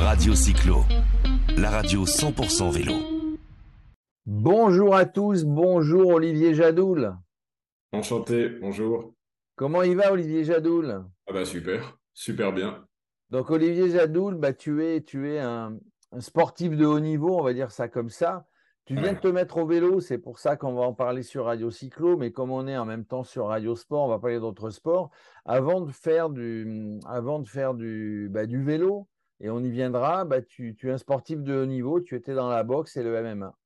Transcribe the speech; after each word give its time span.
Radio 0.00 0.34
Cyclo, 0.34 0.84
la 1.56 1.70
radio 1.70 2.04
100% 2.04 2.70
vélo. 2.70 2.94
Bonjour 4.26 4.94
à 4.94 5.04
tous, 5.04 5.44
bonjour 5.44 6.08
Olivier 6.08 6.54
Jadoul. 6.54 7.16
Enchanté, 7.92 8.48
bonjour. 8.48 9.14
Comment 9.56 9.82
il 9.82 9.96
va 9.96 10.12
Olivier 10.12 10.44
Jadoul? 10.44 11.04
Ah 11.26 11.32
bah 11.32 11.44
super, 11.44 11.98
super 12.14 12.52
bien. 12.52 12.86
Donc 13.30 13.50
Olivier 13.50 13.90
Jadoul, 13.90 14.36
bah, 14.36 14.52
tu 14.52 14.84
es, 14.84 15.02
tu 15.02 15.30
es 15.30 15.40
un, 15.40 15.78
sportif 16.20 16.76
de 16.76 16.86
haut 16.86 17.00
niveau, 17.00 17.38
on 17.38 17.42
va 17.42 17.52
dire 17.52 17.70
ça 17.70 17.88
comme 17.88 18.10
ça. 18.10 18.46
Tu 18.86 18.94
viens 18.94 19.12
de 19.12 19.18
te 19.18 19.28
mettre 19.28 19.58
au 19.58 19.66
vélo, 19.66 20.00
c'est 20.00 20.18
pour 20.18 20.38
ça 20.38 20.56
qu'on 20.56 20.72
va 20.72 20.82
en 20.82 20.94
parler 20.94 21.22
sur 21.22 21.44
Radio 21.44 21.70
Cyclo, 21.70 22.16
mais 22.16 22.30
comme 22.32 22.50
on 22.50 22.66
est 22.66 22.78
en 22.78 22.86
même 22.86 23.04
temps 23.04 23.24
sur 23.24 23.48
Radio 23.48 23.76
Sport, 23.76 24.06
on 24.06 24.08
va 24.08 24.18
parler 24.18 24.40
d'autres 24.40 24.70
sports. 24.70 25.10
Avant 25.44 25.82
de 25.82 25.90
faire 25.90 26.30
du, 26.30 26.98
avant 27.06 27.40
de 27.40 27.48
faire 27.48 27.74
du, 27.74 28.28
bah, 28.30 28.46
du 28.46 28.62
vélo, 28.62 29.06
et 29.40 29.50
on 29.50 29.62
y 29.62 29.70
viendra, 29.70 30.24
bah, 30.24 30.42
tu, 30.42 30.76
es 30.82 30.90
un 30.90 30.98
sportif 30.98 31.42
de 31.42 31.54
haut 31.54 31.66
niveau, 31.66 32.00
tu 32.00 32.16
étais 32.16 32.34
dans 32.34 32.48
la 32.48 32.64
boxe 32.64 32.96
et 32.96 33.02
le 33.02 33.22
MMA. 33.22 33.56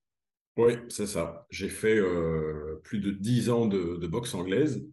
Oui, 0.59 0.75
c'est 0.89 1.07
ça. 1.07 1.47
J'ai 1.51 1.71
fait 1.71 1.97
euh, 1.97 2.80
plus 2.85 3.01
de 3.01 3.11
10 3.11 3.51
ans 3.51 3.67
de, 3.67 4.07
boxe 4.07 4.35
anglaise. 4.35 4.85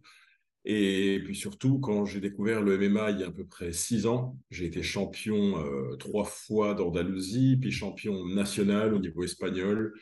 Et 0.64 1.20
puis 1.24 1.34
surtout, 1.34 1.78
quand 1.78 2.04
j'ai 2.04 2.20
découvert 2.20 2.62
le 2.62 2.76
MMA 2.76 3.12
il 3.12 3.20
y 3.20 3.24
a 3.24 3.28
à 3.28 3.30
peu 3.30 3.46
près 3.46 3.72
6 3.72 4.06
ans, 4.06 4.38
j'ai 4.50 4.66
été 4.66 4.82
champion 4.82 5.58
euh, 5.58 5.96
trois 5.96 6.24
fois 6.24 6.74
d'Andalousie, 6.74 7.56
puis 7.58 7.72
champion 7.72 8.26
national 8.26 8.94
au 8.94 8.98
niveau 8.98 9.22
espagnol. 9.22 9.94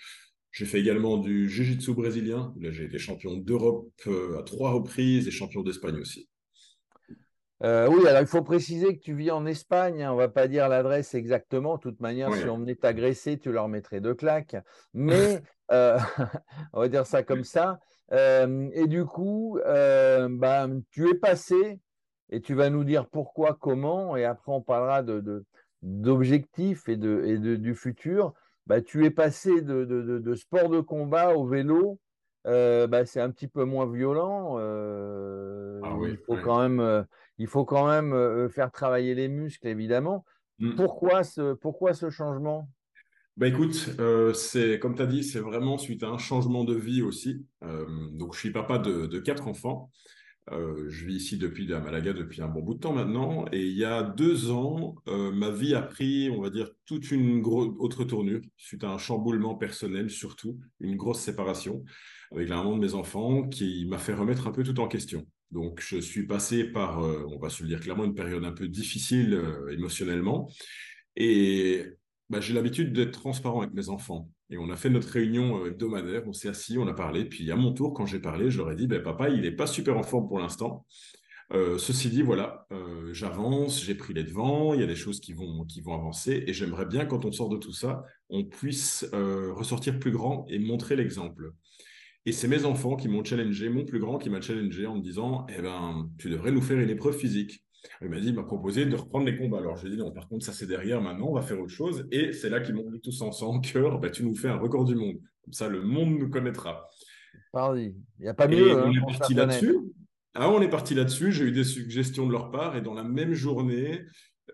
J'ai 0.50 0.64
fait 0.64 0.80
également 0.80 1.19
du 1.19 1.48
jiu-jitsu 1.48 1.95
brésilien. 1.95 2.55
Là, 2.60 2.72
j'ai 2.72 2.84
été 2.84 2.98
champion 2.98 3.36
d'Europe 3.36 3.88
euh, 4.06 4.38
à 4.38 4.42
trois 4.42 4.72
reprises 4.72 5.28
et 5.28 5.30
champion 5.30 5.62
d'Espagne 5.62 6.00
aussi. 6.00 6.28
Euh, 7.64 7.88
oui, 7.88 8.06
alors 8.06 8.20
il 8.20 8.26
faut 8.26 8.42
préciser 8.42 8.96
que 8.96 9.02
tu 9.02 9.14
vis 9.14 9.30
en 9.30 9.44
Espagne. 9.44 10.02
Hein, 10.02 10.10
on 10.12 10.14
ne 10.14 10.20
va 10.20 10.28
pas 10.28 10.46
dire 10.46 10.68
l'adresse 10.68 11.14
exactement. 11.14 11.76
De 11.76 11.80
toute 11.80 12.00
manière, 12.00 12.32
si 12.34 12.48
on 12.48 12.58
venait 12.58 12.76
t'agresser, 12.76 13.38
tu 13.38 13.50
leur 13.50 13.69
mettrais 13.69 14.00
deux 14.00 14.14
claques. 14.14 14.56
Mais 14.94 15.42
euh, 15.72 15.98
on 16.72 16.80
va 16.80 16.88
dire 16.88 17.06
ça 17.06 17.22
comme 17.22 17.44
ça. 17.44 17.80
Euh, 18.12 18.68
et 18.72 18.86
du 18.86 19.05
coup, 19.05 19.58
bah, 19.64 20.68
tu 20.91 21.08
es 21.08 21.14
passé 21.14 21.80
et 22.30 22.41
tu 22.41 22.55
vas 22.55 22.70
nous 22.70 22.84
dire 22.84 23.08
pourquoi, 23.08 23.56
comment. 23.61 24.16
Et 24.16 24.24
après, 24.24 24.52
on 24.52 24.62
parlera 24.62 25.02
d'objectifs 25.83 26.88
et, 26.88 26.96
de, 26.96 27.56
du 27.56 27.74
futur. 27.74 28.34
Bah, 28.66 28.83
tu 28.83 29.05
es 29.05 29.11
passé 29.11 29.62
de, 29.62 30.34
sport 30.36 30.68
de 30.68 30.80
combat 30.80 31.34
au 31.34 31.44
vélo. 31.44 31.98
Bah, 32.44 33.05
c'est 33.05 33.20
un 33.20 33.30
petit 33.30 33.48
peu 33.48 33.64
moins 33.64 33.90
violent. 33.90 34.58
Ah 34.58 35.96
il 36.02 36.18
faut 36.24 36.36
quand 36.36 36.61
même 36.61 37.05
il 37.39 37.47
faut 37.47 37.64
quand 37.64 37.89
même 37.89 38.12
euh, 38.12 38.48
faire 38.48 38.70
travailler 38.70 39.14
les 39.14 39.28
muscles, 39.28 39.67
évidemment. 39.69 40.25
Mm. 40.58 40.75
Pourquoi, 40.75 41.22
ce, 41.25 41.55
pourquoi 41.55 41.95
ce 41.95 42.11
changement? 42.11 42.69
Bah 43.36 43.47
écoute, 43.47 43.91
euh, 44.00 44.34
c'est 44.34 44.80
comme 44.80 44.97
tu 44.97 45.03
as 45.03 45.06
dit, 45.06 45.22
c'est 45.22 45.39
vraiment 45.39 45.78
suite 45.78 46.03
à 46.03 46.08
un 46.08 46.19
changement 46.19 46.64
de 46.64 46.75
vie 46.75 47.03
aussi. 47.03 47.47
Euh, 47.62 47.86
donc 48.11 48.34
je 48.34 48.41
suis 48.41 48.50
papa 48.50 48.78
de, 48.78 49.19
quatre 49.20 49.47
enfants. 49.47 49.92
Je 50.50 51.06
vis 51.06 51.16
ici 51.16 51.38
depuis 51.38 51.72
à 51.72 51.80
Malaga 51.80 52.12
depuis 52.12 52.42
un 52.42 52.48
bon 52.48 52.62
bout 52.62 52.74
de 52.74 52.80
temps 52.80 52.92
maintenant. 52.92 53.46
Et 53.52 53.66
il 53.66 53.77
y 53.77 53.84
a 53.84 54.02
deux 54.02 54.50
ans, 54.50 54.94
ma 55.06 55.50
vie 55.50 55.74
a 55.74 55.82
pris, 55.82 56.30
on 56.30 56.40
va 56.40 56.50
dire, 56.50 56.70
toute 56.86 57.10
une 57.10 57.42
autre 57.44 58.05
tournure 58.05 58.40
suite 58.56 58.84
à 58.84 58.90
un 58.90 58.98
chamboulement 58.98 59.55
personnel 59.55 60.10
surtout, 60.10 60.58
une 60.80 60.96
grosse 60.96 61.20
séparation 61.20 61.84
avec 62.32 62.48
la 62.48 62.56
maman 62.56 62.77
de 62.77 62.80
mes 62.80 62.94
enfants 62.94 63.48
qui 63.48 63.86
m'a 63.86 63.98
fait 63.98 64.14
remettre 64.14 64.46
un 64.46 64.52
peu 64.52 64.62
tout 64.62 64.78
en 64.80 64.88
question. 64.88 65.27
Donc, 65.50 65.80
je 65.80 65.98
suis 65.98 66.27
passé 66.27 66.64
par, 66.64 67.02
euh, 67.02 67.24
on 67.30 67.38
va 67.38 67.48
se 67.48 67.62
le 67.62 67.68
dire 67.68 67.80
clairement, 67.80 68.05
une 68.05 68.14
période 68.14 68.44
un 68.44 68.52
peu 68.52 68.68
difficile 68.68 69.34
euh, 69.34 69.72
émotionnellement. 69.72 70.50
Et 71.16 71.84
bah, 72.28 72.40
j'ai 72.40 72.52
l'habitude 72.52 72.92
d'être 72.92 73.12
transparent 73.12 73.62
avec 73.62 73.72
mes 73.72 73.88
enfants. 73.88 74.30
Et 74.50 74.58
on 74.58 74.70
a 74.70 74.77
fait 74.77 74.91
notre 74.91 75.08
réunion 75.08 75.62
euh, 75.62 75.68
hebdomadaire, 75.68 76.22
on 76.27 76.32
s'est 76.32 76.48
assis, 76.48 76.78
on 76.78 76.86
a 76.86 76.94
parlé. 76.94 77.24
Puis 77.24 77.50
à 77.50 77.56
mon 77.56 77.73
tour, 77.73 77.95
quand 77.95 78.06
j'ai 78.06 78.18
parlé, 78.18 78.50
je 78.50 78.58
leur 78.58 78.70
ai 78.70 78.77
dit, 78.77 78.86
ben, 78.86 79.02
papa, 79.02 79.28
il 79.28 79.42
n'est 79.42 79.52
pas 79.52 79.67
super 79.67 79.96
en 79.96 80.02
forme 80.02 80.28
pour 80.28 80.39
l'instant. 80.39 80.86
ceci 81.52 82.11
dit, 82.11 82.23
voilà, 82.23 82.67
j'avance, 83.12 83.83
j'ai 83.83 83.95
pris 83.95 84.12
les 84.14 84.24
devants, 84.24 84.74
il 84.74 84.80
y 84.80 84.83
a 84.83 84.86
des 84.86 84.96
choses 84.96 85.20
qui 85.20 85.33
vont, 85.33 85.64
qui 85.64 85.80
vont 85.80 85.95
avancer. 85.95 86.45
Et 86.46 86.52
j'aimerais 86.52 86.86
bien, 86.86 87.06
quand 87.06 87.24
on 87.24 87.33
sort 87.33 87.48
de 87.48 87.56
tout 87.56 87.73
ça, 87.73 88.05
on 88.28 88.45
puisse 88.45 89.06
ressortir 89.12 89.98
plus 89.98 90.11
grand 90.12 90.46
et 90.48 90.58
montrer 90.58 90.94
l'exemple. 90.96 91.52
Et 92.28 92.33
c'est 92.33 92.48
mes 92.48 92.67
enfants 92.67 92.96
qui 92.96 93.08
m'ont 93.08 93.24
challengé, 93.24 93.70
mon 93.70 93.86
plus 93.86 94.00
grand 94.00 94.18
qui 94.18 94.28
m'a 94.28 94.42
challengé 94.42 94.86
en 94.86 94.96
me 94.96 95.00
disant 95.00 95.46
Eh 95.48 95.62
ben, 95.62 96.11
tu 96.18 96.28
devrais 96.28 96.52
nous 96.52 96.61
faire 96.61 96.78
une 96.78 96.90
épreuve 96.90 97.17
physique. 97.17 97.64
Il 98.00 98.08
m'a 98.08 98.20
dit, 98.20 98.28
il 98.28 98.34
m'a 98.34 98.42
proposé 98.42 98.86
de 98.86 98.96
reprendre 98.96 99.27
les 99.27 99.36
combats. 99.36 99.58
Alors 99.58 99.77
j'ai 99.77 99.89
dit 99.89 99.96
non, 99.96 100.11
par 100.12 100.28
contre, 100.28 100.44
ça 100.44 100.52
c'est 100.52 100.66
derrière, 100.66 101.00
maintenant 101.00 101.28
on 101.28 101.34
va 101.34 101.42
faire 101.42 101.61
autre 101.61 101.72
chose. 101.72 102.06
Et 102.11 102.33
c'est 102.33 102.50
là 102.50 102.61
qu'ils 102.61 102.74
m'ont 102.74 102.90
dit 102.90 103.00
tous 103.00 103.22
ensemble 103.22 103.64
cœur, 103.64 103.98
bah, 103.98 104.11
tu 104.11 104.24
nous 104.24 104.34
fais 104.34 104.48
un 104.48 104.58
record 104.58 104.84
du 104.84 104.94
monde. 104.94 105.16
Comme 105.42 105.52
ça, 105.52 105.68
le 105.68 105.83
monde 105.83 106.18
nous 106.18 106.28
connaîtra. 106.28 106.86
Il 107.55 107.94
n'y 108.20 108.28
a 108.28 108.34
pas 108.34 108.48
mieux. 108.48 108.74
on 108.74 108.86
hein, 108.86 108.92
est 108.92 109.18
parti 109.18 109.34
là-dessus. 109.34 109.78
Ah, 110.34 110.50
on 110.50 110.61
est 110.61 110.68
parti 110.68 110.94
là-dessus. 110.94 111.33
J'ai 111.33 111.44
eu 111.44 111.52
des 111.52 111.64
suggestions 111.64 112.27
de 112.27 112.33
leur 112.33 112.50
part. 112.50 112.77
Et 112.77 112.80
dans 112.80 112.94
la 112.94 113.02
même 113.02 113.34
journée, 113.34 114.05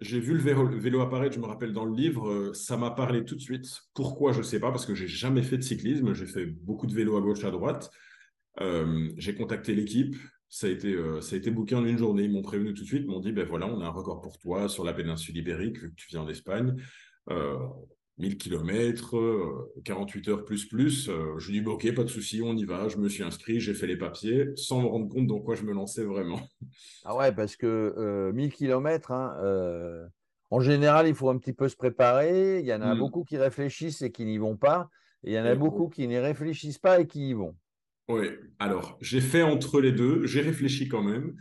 j'ai 0.00 0.20
vu 0.20 0.34
le 0.34 0.40
vélo, 0.40 1.00
apparaître, 1.00 1.34
je 1.34 1.40
me 1.40 1.46
rappelle 1.46 1.72
dans 1.72 1.84
le 1.84 1.94
livre, 1.94 2.28
euh, 2.28 2.54
ça 2.54 2.76
m'a 2.76 2.90
parlé 2.90 3.24
tout 3.24 3.34
de 3.34 3.40
suite. 3.40 3.66
Pourquoi, 3.94 4.32
je 4.32 4.38
ne 4.38 4.42
sais 4.42 4.60
pas, 4.60 4.70
parce 4.70 4.86
que 4.86 4.94
j'ai 4.94 5.06
jamais 5.06 5.42
fait 5.42 5.56
de 5.56 5.62
cyclisme, 5.62 6.14
j'ai 6.14 6.26
fait 6.26 6.46
beaucoup 6.46 6.86
de 6.86 6.94
vélo 6.94 7.16
à 7.16 7.20
gauche, 7.20 7.44
à 7.44 7.50
droite. 7.50 7.90
Euh, 8.60 9.08
j'ai 9.16 9.34
contacté 9.34 9.74
l'équipe, 9.74 10.16
ça 10.54 10.68
a 10.68 10.70
été, 10.70 10.94
euh, 10.94 11.20
ça 11.20 11.34
a 11.34 11.38
été 11.38 11.50
booké 11.50 11.74
en 11.74 11.84
une 11.84 11.98
journée. 11.98 12.22
Ils 12.22 12.32
m'ont 12.32 12.40
prévenu 12.40 12.74
tout 12.74 12.82
de 12.82 12.86
suite, 12.86 13.08
m'ont 13.08 13.18
dit, 13.18 13.32
ben 13.32 13.44
voilà, 13.44 13.66
on 13.66 13.80
a 13.80 13.86
un 13.86 13.90
record 13.90 14.20
pour 14.20 14.38
toi 14.38 14.68
sur 14.68 14.84
la 14.84 14.92
péninsule 14.92 15.36
ibérique, 15.36 15.80
vu 15.80 15.90
que 15.90 15.96
tu 15.96 16.06
viens 16.10 16.24
d'Espagne. 16.24 16.76
1000 18.18 18.38
km, 18.38 19.16
48 19.84 20.28
heures 20.28 20.44
plus 20.44 20.66
plus. 20.66 21.08
Euh, 21.08 21.36
je 21.38 21.50
dis, 21.50 21.60
bah, 21.60 21.72
ok, 21.72 21.92
pas 21.92 22.04
de 22.04 22.08
souci, 22.08 22.40
on 22.40 22.56
y 22.56 22.64
va. 22.64 22.86
Je 22.88 22.98
me 22.98 23.08
suis 23.08 23.24
inscrit, 23.24 23.58
j'ai 23.58 23.74
fait 23.74 23.88
les 23.88 23.96
papiers, 23.96 24.50
sans 24.54 24.80
me 24.80 24.86
rendre 24.86 25.08
compte 25.08 25.26
dans 25.26 25.40
quoi 25.40 25.56
je 25.56 25.64
me 25.64 25.72
lançais 25.72 26.04
vraiment. 26.04 26.38
Ah 27.04 27.16
ouais, 27.16 27.32
parce 27.32 27.56
que 27.56 28.30
1000 28.32 28.52
km, 28.52 29.10
hein, 29.10 29.34
euh, 29.42 30.06
en 30.50 30.60
général, 30.60 31.08
il 31.08 31.16
faut 31.16 31.30
un 31.30 31.38
petit 31.38 31.52
peu 31.52 31.68
se 31.68 31.74
préparer. 31.74 32.60
Il 32.60 32.66
y 32.66 32.72
en 32.72 32.82
a 32.82 32.94
hmm. 32.94 32.98
beaucoup 33.00 33.24
qui 33.24 33.38
réfléchissent 33.38 34.02
et 34.02 34.12
qui 34.12 34.24
n'y 34.24 34.38
vont 34.38 34.56
pas. 34.56 34.88
Et 35.24 35.32
il 35.32 35.34
y 35.34 35.40
en 35.40 35.46
a 35.46 35.56
beaucoup 35.56 35.88
qui 35.88 36.06
n'y 36.06 36.18
réfléchissent 36.18 36.78
pas 36.78 37.00
et 37.00 37.08
qui 37.08 37.30
y 37.30 37.32
vont. 37.32 37.56
Oui, 38.08 38.28
alors 38.58 38.98
j'ai 39.00 39.20
fait 39.20 39.42
entre 39.42 39.80
les 39.80 39.92
deux, 39.92 40.26
j'ai 40.26 40.42
réfléchi 40.42 40.88
quand 40.88 41.02
même. 41.02 41.36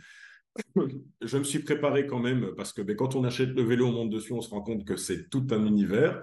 je 1.20 1.38
me 1.38 1.44
suis 1.44 1.58
préparé 1.58 2.06
quand 2.06 2.20
même 2.20 2.52
parce 2.56 2.72
que 2.72 2.80
ben, 2.82 2.96
quand 2.96 3.16
on 3.16 3.24
achète 3.24 3.50
le 3.50 3.62
vélo, 3.62 3.86
on 3.88 3.92
monte 3.92 4.10
dessus, 4.10 4.32
on 4.32 4.40
se 4.40 4.50
rend 4.50 4.62
compte 4.62 4.84
que 4.84 4.96
c'est 4.96 5.28
tout 5.28 5.46
un 5.50 5.66
univers. 5.66 6.22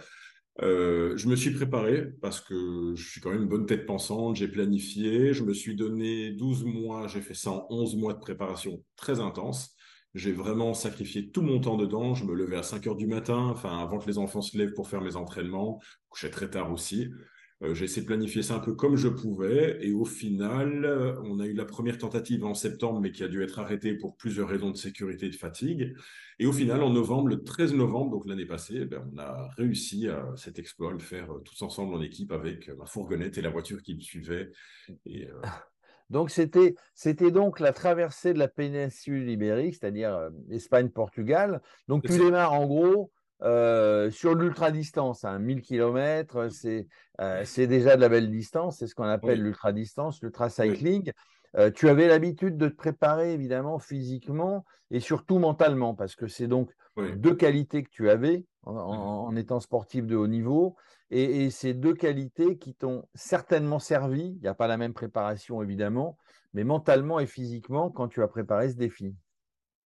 Euh, 0.61 1.15
je 1.17 1.27
me 1.27 1.35
suis 1.35 1.51
préparé 1.51 2.07
parce 2.21 2.41
que 2.41 2.93
je 2.95 3.09
suis 3.09 3.21
quand 3.21 3.31
même 3.31 3.43
une 3.43 3.49
bonne 3.49 3.65
tête 3.65 3.85
pensante, 3.85 4.35
j'ai 4.35 4.47
planifié, 4.47 5.33
je 5.33 5.43
me 5.43 5.53
suis 5.53 5.75
donné 5.75 6.31
12 6.33 6.65
mois, 6.65 7.07
j'ai 7.07 7.21
fait 7.21 7.33
ça 7.33 7.51
en 7.51 7.67
11 7.69 7.95
mois 7.95 8.13
de 8.13 8.19
préparation 8.19 8.83
très 8.95 9.19
intense. 9.19 9.75
J'ai 10.13 10.33
vraiment 10.33 10.73
sacrifié 10.73 11.31
tout 11.31 11.41
mon 11.41 11.61
temps 11.61 11.77
dedans. 11.77 12.15
Je 12.15 12.25
me 12.25 12.33
levais 12.33 12.57
à 12.57 12.63
5 12.63 12.85
heures 12.87 12.95
du 12.97 13.07
matin, 13.07 13.37
enfin 13.47 13.79
avant 13.79 13.97
que 13.99 14.07
les 14.07 14.17
enfants 14.17 14.41
se 14.41 14.57
lèvent 14.57 14.73
pour 14.73 14.89
faire 14.89 15.01
mes 15.01 15.15
entraînements. 15.15 15.79
Je 15.81 15.97
couchais 16.09 16.29
très 16.29 16.49
tard 16.49 16.71
aussi. 16.71 17.09
Euh, 17.63 17.75
j'ai 17.75 17.85
essayé 17.85 18.01
de 18.01 18.07
planifier 18.07 18.41
ça 18.41 18.55
un 18.55 18.59
peu 18.59 18.73
comme 18.73 18.95
je 18.95 19.07
pouvais. 19.07 19.77
Et 19.81 19.93
au 19.93 20.05
final, 20.05 20.83
euh, 20.83 21.21
on 21.23 21.39
a 21.39 21.45
eu 21.45 21.53
la 21.53 21.65
première 21.65 21.97
tentative 21.97 22.43
en 22.43 22.55
septembre, 22.55 22.99
mais 22.99 23.11
qui 23.11 23.23
a 23.23 23.27
dû 23.27 23.43
être 23.43 23.59
arrêtée 23.59 23.93
pour 23.93 24.17
plusieurs 24.17 24.49
raisons 24.49 24.71
de 24.71 24.77
sécurité 24.77 25.27
et 25.27 25.29
de 25.29 25.35
fatigue. 25.35 25.95
Et 26.39 26.47
au 26.47 26.53
final, 26.53 26.81
en 26.81 26.89
novembre, 26.89 27.27
le 27.27 27.43
13 27.43 27.73
novembre, 27.73 28.11
donc 28.11 28.25
l'année 28.25 28.47
passée, 28.47 28.79
eh 28.81 28.85
ben, 28.85 29.07
on 29.13 29.17
a 29.19 29.49
réussi 29.57 30.07
à 30.07 30.33
cet 30.37 30.57
exploit, 30.57 30.91
le 30.91 30.99
faire 30.99 31.31
euh, 31.31 31.39
tous 31.39 31.61
ensemble 31.61 31.93
en 31.93 32.01
équipe 32.01 32.31
avec 32.31 32.69
ma 32.69 32.85
fourgonnette 32.85 33.37
et 33.37 33.41
la 33.41 33.49
voiture 33.49 33.83
qui 33.83 33.95
me 33.95 34.01
suivait. 34.01 34.51
Et, 35.05 35.27
Donc, 36.09 36.29
c'était, 36.29 36.75
c'était 36.93 37.31
donc 37.31 37.61
la 37.61 37.71
traversée 37.71 38.33
de 38.33 38.39
la 38.39 38.49
péninsule 38.49 39.29
ibérique, 39.29 39.75
c'est-à-dire 39.75 40.29
Espagne-Portugal. 40.49 41.61
Donc, 41.87 42.03
tu 42.03 42.17
démarres 42.17 42.51
en 42.51 42.65
gros 42.65 43.11
euh, 43.43 44.11
sur 44.11 44.35
l'ultra-distance, 44.35 45.23
1000 45.23 45.61
km, 45.61 46.49
c'est 46.49 47.67
déjà 47.67 47.95
de 47.95 48.01
la 48.01 48.09
belle 48.09 48.29
distance, 48.29 48.77
c'est 48.79 48.87
ce 48.87 48.95
qu'on 48.95 49.03
appelle 49.03 49.41
l'ultra-distance, 49.41 50.21
l'ultra-cycling. 50.21 51.11
Euh, 51.57 51.69
tu 51.69 51.89
avais 51.89 52.07
l'habitude 52.07 52.57
de 52.57 52.69
te 52.69 52.75
préparer 52.75 53.33
évidemment 53.33 53.77
physiquement 53.79 54.63
et 54.89 54.99
surtout 54.99 55.37
mentalement, 55.37 55.95
parce 55.95 56.15
que 56.15 56.27
c'est 56.27 56.47
donc 56.47 56.71
deux 57.15 57.35
qualités 57.35 57.83
que 57.83 57.89
tu 57.89 58.09
avais 58.09 58.45
en, 58.63 59.35
étant 59.35 59.59
sportif 59.59 60.05
de 60.05 60.15
haut 60.15 60.27
niveau, 60.27 60.75
et, 61.09 61.45
et 61.45 61.49
ces 61.49 61.73
deux 61.73 61.93
qualités 61.93 62.57
qui 62.57 62.73
t'ont 62.73 63.05
certainement 63.15 63.79
servi, 63.79 64.33
il 64.35 64.41
n'y 64.41 64.47
a 64.47 64.53
pas 64.53 64.67
la 64.67 64.77
même 64.77 64.93
préparation 64.93 65.61
évidemment, 65.61 66.17
mais 66.53 66.63
mentalement 66.63 67.19
et 67.19 67.25
physiquement 67.25 67.89
quand 67.89 68.07
tu 68.07 68.21
as 68.21 68.27
préparé 68.27 68.69
ce 68.69 68.75
défi. 68.75 69.15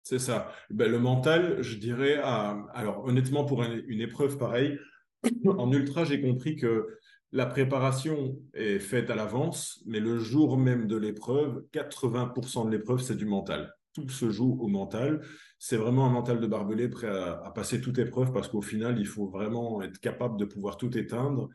C'est 0.03 0.19
ça. 0.19 0.51
Ben, 0.69 0.89
le 0.89 0.99
mental, 0.99 1.61
je 1.61 1.77
dirais, 1.77 2.15
alors 2.15 3.05
honnêtement, 3.05 3.45
pour 3.45 3.63
une 3.63 4.01
épreuve 4.01 4.37
pareille, 4.37 4.77
en 5.45 5.71
ultra, 5.71 6.03
j'ai 6.03 6.21
compris 6.21 6.55
que 6.55 6.87
la 7.31 7.45
préparation 7.45 8.37
est 8.53 8.79
faite 8.79 9.09
à 9.09 9.15
l'avance, 9.15 9.81
mais 9.85 9.99
le 9.99 10.19
jour 10.19 10.57
même 10.57 10.87
de 10.87 10.97
l'épreuve, 10.97 11.63
80% 11.71 12.65
de 12.65 12.71
l'épreuve, 12.71 13.01
c'est 13.01 13.15
du 13.15 13.25
mental. 13.25 13.73
Tout 13.93 14.09
se 14.09 14.29
joue 14.29 14.57
au 14.59 14.67
mental. 14.67 15.21
c'est 15.59 15.77
vraiment 15.77 16.05
un 16.05 16.09
mental 16.09 16.39
de 16.39 16.47
barbelé 16.47 16.89
prêt 16.89 17.07
à, 17.07 17.51
passer 17.53 17.79
toute 17.79 17.99
épreuve 17.99 18.33
parce 18.33 18.47
qu'au 18.47 18.61
final, 18.61 18.99
il 18.99 19.05
faut 19.05 19.27
vraiment 19.27 19.81
être 19.81 19.99
capable 19.99 20.37
de 20.37 20.45
pouvoir 20.45 20.77
tout 20.77 20.97
éteindre. 20.97 21.49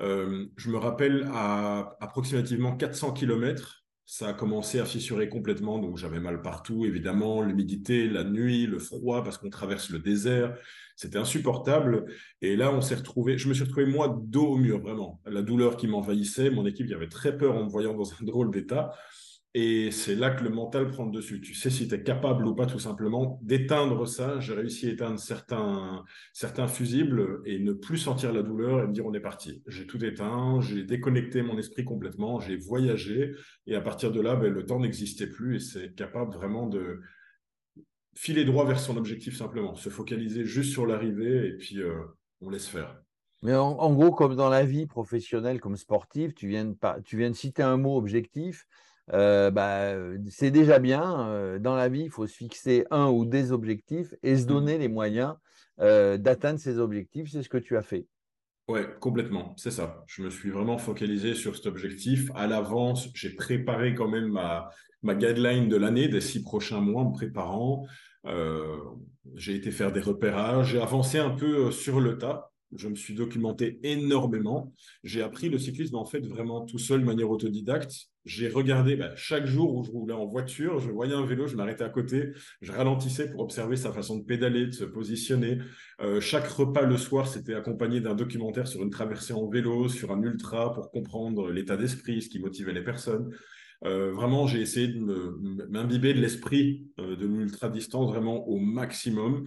Euh, 0.00 0.46
je 0.56 0.70
me 0.70 0.76
rappelle 0.76 1.28
à 1.32 1.96
approximativement 2.00 2.76
400 2.76 3.12
km, 3.12 3.84
ça 4.10 4.28
a 4.28 4.32
commencé 4.32 4.80
à 4.80 4.86
fissurer 4.86 5.28
complètement, 5.28 5.78
donc 5.78 5.98
j'avais 5.98 6.18
mal 6.18 6.40
partout, 6.40 6.86
évidemment, 6.86 7.42
l'humidité, 7.42 8.08
la 8.08 8.24
nuit, 8.24 8.64
le 8.64 8.78
froid, 8.78 9.22
parce 9.22 9.36
qu'on 9.36 9.50
traverse 9.50 9.90
le 9.90 9.98
désert, 9.98 10.56
c'était 10.96 11.18
insupportable. 11.18 12.06
Et 12.40 12.56
là, 12.56 12.72
on 12.72 12.80
s'est 12.80 12.94
retrouvé, 12.94 13.36
je 13.36 13.50
me 13.50 13.52
suis 13.52 13.64
retrouvé 13.64 13.84
moi 13.84 14.18
dos 14.18 14.46
au 14.46 14.56
mur, 14.56 14.80
vraiment. 14.80 15.20
La 15.26 15.42
douleur 15.42 15.76
qui 15.76 15.88
m'envahissait, 15.88 16.48
mon 16.48 16.64
équipe 16.64 16.88
y 16.88 16.94
avait 16.94 17.10
très 17.10 17.36
peur 17.36 17.54
en 17.54 17.64
me 17.64 17.68
voyant 17.68 17.92
dans 17.92 18.10
un 18.10 18.24
drôle 18.24 18.50
d'état. 18.50 18.94
Et 19.54 19.90
c'est 19.90 20.14
là 20.14 20.30
que 20.30 20.44
le 20.44 20.50
mental 20.50 20.90
prend 20.90 21.06
le 21.06 21.10
dessus. 21.10 21.40
Tu 21.40 21.54
sais 21.54 21.70
si 21.70 21.88
tu 21.88 21.94
es 21.94 22.02
capable 22.02 22.46
ou 22.46 22.54
pas 22.54 22.66
tout 22.66 22.78
simplement 22.78 23.40
d'éteindre 23.42 24.06
ça. 24.06 24.38
J'ai 24.40 24.52
réussi 24.52 24.88
à 24.88 24.92
éteindre 24.92 25.18
certains, 25.18 26.04
certains 26.34 26.68
fusibles 26.68 27.40
et 27.46 27.58
ne 27.58 27.72
plus 27.72 27.96
sentir 27.96 28.32
la 28.32 28.42
douleur 28.42 28.82
et 28.82 28.86
me 28.86 28.92
dire 28.92 29.06
on 29.06 29.14
est 29.14 29.20
parti. 29.20 29.62
J'ai 29.66 29.86
tout 29.86 30.04
éteint, 30.04 30.60
j'ai 30.60 30.84
déconnecté 30.84 31.42
mon 31.42 31.58
esprit 31.58 31.84
complètement, 31.84 32.40
j'ai 32.40 32.56
voyagé 32.56 33.32
et 33.66 33.74
à 33.74 33.80
partir 33.80 34.12
de 34.12 34.20
là, 34.20 34.36
ben, 34.36 34.52
le 34.52 34.66
temps 34.66 34.80
n'existait 34.80 35.28
plus 35.28 35.56
et 35.56 35.60
c'est 35.60 35.94
capable 35.94 36.34
vraiment 36.34 36.66
de 36.66 37.00
filer 38.14 38.44
droit 38.44 38.66
vers 38.66 38.80
son 38.80 38.96
objectif 38.96 39.36
simplement, 39.36 39.76
se 39.76 39.88
focaliser 39.88 40.44
juste 40.44 40.72
sur 40.72 40.86
l'arrivée 40.86 41.48
et 41.48 41.52
puis 41.56 41.80
euh, 41.80 41.94
on 42.42 42.50
laisse 42.50 42.66
faire. 42.66 43.00
Mais 43.42 43.54
en, 43.54 43.92
gros, 43.92 44.10
comme 44.10 44.34
dans 44.34 44.48
la 44.48 44.64
vie 44.64 44.86
professionnelle, 44.86 45.60
comme 45.60 45.76
sportive, 45.76 46.34
tu 46.34 46.48
viens 46.48 46.64
de, 46.64 46.76
tu 47.04 47.16
viens 47.16 47.30
de 47.30 47.36
citer 47.36 47.62
un 47.62 47.76
mot 47.76 47.96
objectif. 47.96 48.66
Euh, 49.12 49.50
bah, 49.50 49.94
c'est 50.28 50.50
déjà 50.50 50.78
bien. 50.78 51.28
Euh, 51.28 51.58
dans 51.58 51.74
la 51.74 51.88
vie, 51.88 52.02
il 52.02 52.10
faut 52.10 52.26
se 52.26 52.36
fixer 52.36 52.84
un 52.90 53.08
ou 53.08 53.24
des 53.24 53.52
objectifs 53.52 54.14
et 54.22 54.36
se 54.36 54.44
mmh. 54.44 54.46
donner 54.46 54.78
les 54.78 54.88
moyens 54.88 55.34
euh, 55.80 56.16
d'atteindre 56.16 56.60
ces 56.60 56.78
objectifs. 56.78 57.30
C'est 57.30 57.42
ce 57.42 57.48
que 57.48 57.58
tu 57.58 57.76
as 57.76 57.82
fait. 57.82 58.06
Oui, 58.68 58.80
complètement, 59.00 59.54
c'est 59.56 59.70
ça. 59.70 60.04
Je 60.06 60.22
me 60.22 60.28
suis 60.28 60.50
vraiment 60.50 60.76
focalisé 60.76 61.34
sur 61.34 61.56
cet 61.56 61.66
objectif. 61.66 62.30
À 62.34 62.46
l'avance, 62.46 63.08
j'ai 63.14 63.30
préparé 63.34 63.94
quand 63.94 64.08
même 64.08 64.28
ma, 64.28 64.68
ma 65.02 65.14
guideline 65.14 65.70
de 65.70 65.76
l'année, 65.76 66.08
des 66.08 66.20
six 66.20 66.42
prochains 66.42 66.80
mois 66.80 67.02
en 67.02 67.10
me 67.10 67.14
préparant. 67.14 67.86
j'ai 69.36 69.54
été 69.54 69.70
faire 69.70 69.90
des 69.90 70.02
repérages, 70.02 70.72
j'ai 70.72 70.82
avancé 70.82 71.18
un 71.18 71.30
peu 71.30 71.70
sur 71.70 71.98
le 71.98 72.18
tas 72.18 72.50
je 72.76 72.88
me 72.88 72.94
suis 72.94 73.14
documenté 73.14 73.80
énormément. 73.82 74.72
J'ai 75.02 75.22
appris 75.22 75.48
le 75.48 75.58
cyclisme 75.58 75.96
en 75.96 76.04
fait 76.04 76.20
vraiment 76.26 76.64
tout 76.64 76.78
seul 76.78 77.00
de 77.00 77.06
manière 77.06 77.30
autodidacte. 77.30 77.94
J'ai 78.28 78.48
regardé 78.50 78.94
bah, 78.94 79.12
chaque 79.16 79.46
jour 79.46 79.74
où 79.74 79.82
je 79.82 79.90
roulais 79.90 80.12
en 80.12 80.26
voiture, 80.26 80.80
je 80.80 80.90
voyais 80.90 81.14
un 81.14 81.24
vélo, 81.24 81.46
je 81.46 81.56
m'arrêtais 81.56 81.82
à 81.82 81.88
côté, 81.88 82.32
je 82.60 82.70
ralentissais 82.70 83.30
pour 83.30 83.40
observer 83.40 83.76
sa 83.76 83.90
façon 83.90 84.18
de 84.18 84.24
pédaler, 84.24 84.66
de 84.66 84.72
se 84.72 84.84
positionner. 84.84 85.58
Euh, 86.02 86.20
chaque 86.20 86.46
repas 86.46 86.82
le 86.82 86.98
soir, 86.98 87.26
c'était 87.26 87.54
accompagné 87.54 88.02
d'un 88.02 88.14
documentaire 88.14 88.68
sur 88.68 88.82
une 88.82 88.90
traversée 88.90 89.32
en 89.32 89.48
vélo, 89.48 89.88
sur 89.88 90.12
un 90.12 90.20
ultra 90.20 90.74
pour 90.74 90.90
comprendre 90.90 91.50
l'état 91.50 91.78
d'esprit, 91.78 92.20
ce 92.20 92.28
qui 92.28 92.38
motivait 92.38 92.74
les 92.74 92.84
personnes. 92.84 93.34
Euh, 93.86 94.12
vraiment, 94.12 94.46
j'ai 94.46 94.60
essayé 94.60 94.88
de 94.88 95.66
m'imbiber 95.70 96.12
de 96.12 96.20
l'esprit 96.20 96.86
euh, 97.00 97.16
de 97.16 97.26
l'ultra 97.26 97.70
distance 97.70 98.10
vraiment 98.10 98.46
au 98.46 98.58
maximum 98.58 99.46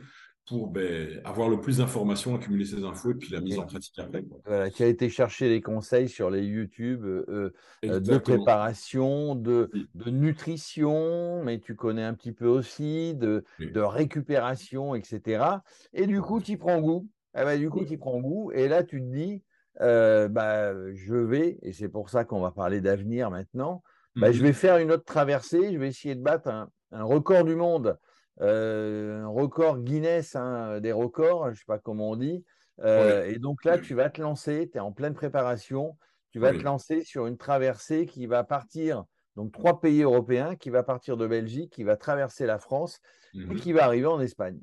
pour 0.52 0.68
ben, 0.68 1.22
avoir 1.24 1.48
le 1.48 1.62
plus 1.62 1.78
d'informations, 1.78 2.36
accumuler 2.36 2.66
ces 2.66 2.84
infos 2.84 3.12
et 3.12 3.14
puis 3.14 3.32
la 3.32 3.40
mise 3.40 3.58
en 3.58 3.66
pratique 3.66 3.98
après. 3.98 4.22
Voilà, 4.46 4.70
qui 4.70 4.84
a 4.84 4.88
été 4.88 5.08
chercher 5.08 5.48
les 5.48 5.62
conseils 5.62 6.10
sur 6.10 6.30
les 6.30 6.44
YouTube 6.44 7.06
euh, 7.06 7.54
euh, 7.86 8.00
de 8.02 8.18
préparation, 8.18 9.36
de, 9.36 9.72
de, 9.96 10.10
nutrition, 10.10 11.42
mais 11.46 11.60
tu 11.60 11.76
connais 11.76 12.04
un 12.04 12.14
petit 12.14 12.34
peu 12.34 12.48
aussi, 12.48 13.16
de, 13.16 13.46
de 13.60 13.80
récupération, 13.80 14.94
etc. 14.94 15.46
Et 15.94 16.06
du 16.06 16.22
coup, 16.22 16.42
tu 16.42 16.58
prends 16.58 16.82
goût. 16.82 17.08
Eh 17.34 17.46
ben, 17.46 17.58
du 17.58 17.70
coup, 17.70 17.86
tu 17.86 17.98
prends 17.98 18.20
goût. 18.20 18.52
Et 18.52 18.68
là, 18.68 18.84
tu 18.84 19.00
te 19.00 19.06
dis, 19.06 19.42
euh, 19.80 20.28
bah, 20.28 20.74
je 20.94 21.16
vais, 21.16 21.60
et 21.62 21.72
c'est 21.72 21.88
pour 21.88 22.10
ça 22.10 22.26
qu'on 22.26 22.42
va 22.42 22.52
parler 22.52 22.82
d'avenir 22.82 23.32
maintenant, 23.32 23.84
bah, 24.18 24.34
je 24.34 24.40
mhm. 24.40 24.48
vais 24.48 24.54
faire 24.54 24.78
une 24.80 24.92
autre 24.92 25.06
traversée, 25.06 25.72
je 25.72 25.78
vais 25.78 25.88
essayer 25.88 26.16
de 26.16 26.22
battre 26.22 26.50
un, 26.50 26.70
un 26.92 27.04
record 27.04 27.46
du 27.46 27.56
monde 27.56 27.98
euh, 28.40 29.24
un 29.24 29.28
record 29.28 29.80
Guinness 29.80 30.36
hein, 30.36 30.80
des 30.80 30.92
records, 30.92 31.48
je 31.48 31.52
ne 31.52 31.56
sais 31.56 31.64
pas 31.68 31.80
comment 31.80 32.12
on 32.12 32.16
dit. 32.16 32.44
Euh, 32.80 33.26
et 33.26 33.38
donc 33.38 33.64
là, 33.66 33.78
tu 33.78 33.94
vas 33.94 34.10
te 34.10 34.22
lancer, 34.22 34.70
tu 34.72 34.78
es 34.78 34.82
en 34.82 34.92
pleine 34.92 35.14
préparation, 35.14 35.98
tu 36.32 36.40
vas 36.40 36.54
te 36.54 36.64
lancer 36.64 37.04
sur 37.04 37.28
une 37.28 37.38
traversée 37.38 38.06
qui 38.06 38.26
va 38.26 38.44
partir, 38.44 39.04
donc 39.36 39.52
trois 39.52 39.82
pays 39.82 40.02
européens, 40.02 40.56
qui 40.56 40.70
va 40.70 40.82
partir 40.82 41.18
de 41.18 41.28
Belgique, 41.28 41.74
qui 41.74 41.84
va 41.84 41.98
traverser 41.98 42.46
la 42.46 42.58
France 42.58 43.00
et 43.34 43.40
mhm. 43.40 43.60
qui 43.60 43.74
va 43.74 43.86
arriver 43.86 44.08
en 44.08 44.22
Espagne. 44.22 44.60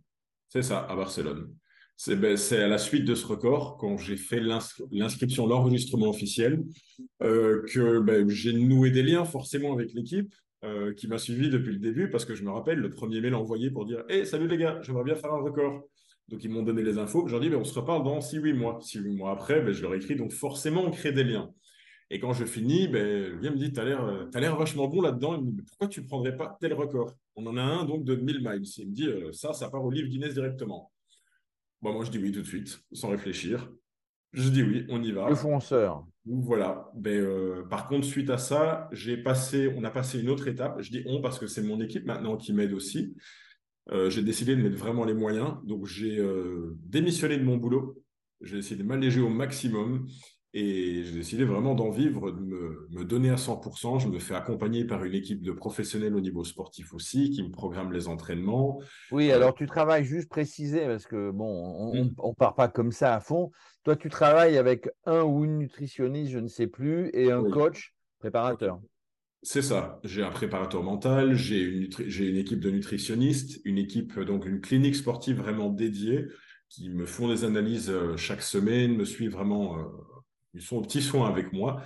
C'est 0.49 0.63
ça, 0.63 0.81
à 0.89 0.97
Barcelone. 0.97 1.55
Ben, 2.07 2.37
c'est 2.37 2.63
à 2.63 2.69
la 2.69 2.79
suite 2.79 3.05
de 3.05 3.15
ce 3.15 3.27
record, 3.27 3.77
quand 3.77 3.99
j'ai 3.99 4.17
fait 4.17 4.41
l'inscription, 4.41 5.47
l'enregistrement 5.47 6.09
officiel, 6.09 6.65
euh, 7.23 7.65
que 7.69 7.99
ben, 7.99 8.29
j'ai 8.29 8.53
noué 8.53 8.91
des 8.91 9.03
liens 9.03 9.25
forcément 9.25 9.73
avec 9.73 9.93
l'équipe. 9.93 10.33
Euh, 10.65 10.93
qui 10.93 11.07
m'a 11.07 11.19
suivi 11.19 11.51
depuis 11.51 11.73
le 11.73 11.79
début 11.79 12.11
parce 12.11 12.25
que 12.25 12.35
je 12.35 12.43
me 12.43 12.51
rappelle 12.51 12.81
le 12.81 12.91
premier 12.91 13.21
mail 13.21 13.37
envoyé 13.37 13.71
pour 13.71 13.87
dire 13.87 14.03
Hey, 14.09 14.27
salut 14.27 14.49
les 14.49 14.59
gars, 14.59 14.81
j'aimerais 14.83 15.05
bien 15.05 15.15
faire 15.15 15.33
un 15.33 15.41
record. 15.41 15.85
Donc 16.27 16.43
ils 16.43 16.51
m'ont 16.51 16.65
donné 16.65 16.83
les 16.83 16.99
infos. 16.99 17.29
Je 17.29 17.33
leur 17.33 17.41
dis 17.41 17.55
on 17.55 17.63
se 17.63 17.79
reparle 17.79 18.03
dans 18.03 18.19
6-8 18.19 18.55
mois. 18.55 18.81
6-8 18.83 19.17
mois 19.17 19.31
après, 19.31 19.61
ben, 19.61 19.73
je 19.73 19.81
leur 19.83 19.95
écris. 19.95 20.17
Donc 20.17 20.33
forcément, 20.33 20.83
on 20.85 20.91
crée 20.91 21.13
des 21.13 21.23
liens. 21.23 21.49
Et 22.11 22.19
quand 22.19 22.33
je 22.33 22.45
finis, 22.45 22.89
ben, 22.89 23.39
le 23.41 23.51
me 23.51 23.57
dit 23.57 23.73
Tu 23.73 23.79
as 23.79 23.85
l'air 24.41 24.57
vachement 24.57 24.89
bon 24.89 25.01
là-dedans. 25.01 25.39
Dit 25.39 25.63
Pourquoi 25.63 25.87
tu 25.87 26.03
ne 26.03 26.09
prendrais 26.09 26.37
pas 26.37 26.59
tel 26.61 26.73
record? 26.75 27.13
On 27.37 27.47
en 27.47 27.57
a 27.57 27.63
un 27.63 27.85
donc 27.85 28.03
de 28.03 28.17
1000 28.17 28.41
miles. 28.41 28.63
Il 28.79 28.89
me 28.89 28.93
dit 28.93 29.07
euh, 29.07 29.31
Ça, 29.33 29.53
ça 29.53 29.71
part 29.71 29.85
au 29.85 29.93
livre 29.93 30.09
Guinness 30.09 30.35
directement. 30.35 30.91
Bon, 31.81 31.93
moi, 31.93 32.05
je 32.05 32.11
dis 32.11 32.19
oui 32.19 32.33
tout 32.33 32.43
de 32.43 32.47
suite, 32.47 32.81
sans 32.93 33.11
réfléchir. 33.11 33.71
Je 34.33 34.51
dis 34.51 34.63
oui, 34.63 34.87
on 34.89 35.03
y 35.03 35.13
va. 35.13 35.29
Le 35.29 35.35
fonceur. 35.35 36.07
Voilà. 36.27 36.91
Ben, 36.95 37.19
euh, 37.19 37.65
par 37.69 37.89
contre, 37.89 38.07
suite 38.07 38.31
à 38.31 38.39
ça, 38.39 38.89
j'ai 38.93 39.17
passé, 39.17 39.73
on 39.77 39.85
a 39.85 39.91
passé 39.91 40.21
une 40.21 40.29
autre 40.29 40.49
étape. 40.49 40.81
Je 40.81 40.91
dis 40.91 41.03
on 41.07 41.23
parce 41.23 41.39
que 41.39 41.47
c'est 41.47 41.63
mon 41.63 41.81
équipe 41.81 42.05
maintenant 42.05 42.37
qui 42.37 42.53
m'aide 42.53 42.73
aussi. 42.73 43.17
Euh, 43.91 44.11
j'ai 44.11 44.23
décidé 44.23 44.55
de 44.55 44.63
mettre 44.63 44.77
vraiment 44.77 45.05
les 45.05 45.15
moyens. 45.15 45.55
Donc, 45.65 45.87
j'ai 45.87 46.19
euh, 46.19 46.77
démissionné 46.85 47.39
de 47.39 47.45
mon 47.45 47.57
boulot. 47.57 48.03
J'ai 48.43 48.59
essayé 48.59 48.77
de 48.77 48.87
m'alléger 48.87 49.21
au 49.21 49.31
maximum. 49.31 50.07
Et 50.55 51.05
j'ai 51.05 51.13
décidé 51.13 51.45
vraiment 51.45 51.75
d'en 51.75 51.91
vivre, 51.91 52.31
de 52.31 52.41
me, 52.41 53.05
donner 53.05 53.31
à 53.31 53.37
100%. 53.37 54.01
Je 54.01 54.09
me 54.09 54.19
fais 54.19 54.35
accompagner 54.35 54.85
par 54.85 55.05
une 55.05 55.15
équipe 55.15 55.43
de 55.43 55.53
professionnels 55.53 56.15
au 56.15 56.21
niveau 56.21 56.43
sportif 56.43 56.95
aussi, 56.95 57.31
qui 57.31 57.43
me 57.43 57.51
programme 57.51 57.93
les 57.93 58.09
entraînements. 58.09 58.81
Oui, 59.11 59.31
alors 59.31 59.55
tu 59.55 59.67
travailles 59.67 60.05
juste 60.05 60.29
préciser, 60.31 60.87
parce 60.87 61.07
que 61.07 61.31
bon, 61.31 61.93
on 62.19 62.29
ne 62.29 62.35
part 62.35 62.55
pas 62.55 62.69
comme 62.69 62.93
ça 62.93 63.15
à 63.15 63.21
fond. 63.21 63.51
Toi, 63.85 63.97
tu 63.97 64.09
travailles 64.09 64.57
avec 64.57 64.89
un 65.05 65.23
ou 65.23 65.45
une 65.45 65.59
nutritionniste, 65.59 66.33
je 66.33 66.39
ne 66.39 66.49
sais 66.49 66.67
plus, 66.67 67.11
et 67.13 67.31
un 67.31 67.45
coach 67.45 67.95
préparateur. 68.19 68.81
C'est 69.43 69.63
ça. 69.63 70.01
J'ai 70.03 70.23
un 70.23 70.31
préparateur 70.31 70.83
mental, 70.83 71.35
j'ai 71.35 71.61
une, 71.61 71.89
une, 71.99 72.37
équipe 72.37 72.59
de 72.59 72.71
nutritionnistes, 72.71 73.61
une 73.65 73.79
équipe, 73.79 74.19
donc 74.19 74.47
une 74.47 74.61
clinique 74.61 74.97
sportive 74.97 75.37
vraiment 75.37 75.69
dédiée 75.69 76.27
qui 76.69 76.91
me 76.91 77.07
font 77.07 77.29
des 77.29 77.45
analyses 77.45 77.91
euh, 77.91 78.17
chaque 78.17 78.43
semaine, 78.43 78.97
me 78.97 79.05
suivent 79.05 79.33
vraiment 79.33 79.79
euh, 79.79 79.83
ils 80.55 80.63
sont 80.63 80.77
au 80.77 80.83
petit 80.83 81.03
soin 81.03 81.29
avec 81.29 81.53
moi. 81.53 81.83